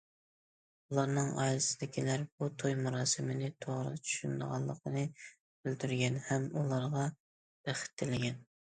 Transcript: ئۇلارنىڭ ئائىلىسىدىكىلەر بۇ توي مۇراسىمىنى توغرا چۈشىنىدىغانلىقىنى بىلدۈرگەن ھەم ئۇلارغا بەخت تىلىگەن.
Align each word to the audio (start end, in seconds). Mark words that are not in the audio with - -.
ئۇلارنىڭ 0.93 1.27
ئائىلىسىدىكىلەر 1.43 2.23
بۇ 2.39 2.47
توي 2.63 2.77
مۇراسىمىنى 2.87 3.51
توغرا 3.67 3.93
چۈشىنىدىغانلىقىنى 4.09 5.07
بىلدۈرگەن 5.37 6.21
ھەم 6.33 6.53
ئۇلارغا 6.61 7.09
بەخت 7.71 7.99
تىلىگەن. 8.01 8.47